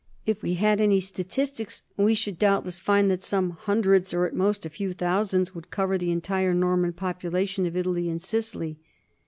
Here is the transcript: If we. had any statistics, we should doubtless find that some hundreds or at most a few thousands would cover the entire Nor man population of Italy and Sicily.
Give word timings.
If 0.25 0.41
we. 0.41 0.55
had 0.55 0.81
any 0.81 0.99
statistics, 0.99 1.83
we 1.95 2.15
should 2.15 2.39
doubtless 2.39 2.79
find 2.79 3.11
that 3.11 3.21
some 3.21 3.51
hundreds 3.51 4.15
or 4.15 4.25
at 4.25 4.33
most 4.33 4.65
a 4.65 4.69
few 4.71 4.93
thousands 4.93 5.53
would 5.53 5.69
cover 5.69 5.95
the 5.95 6.09
entire 6.11 6.55
Nor 6.55 6.75
man 6.75 6.93
population 6.93 7.67
of 7.67 7.77
Italy 7.77 8.09
and 8.09 8.19
Sicily. 8.19 8.79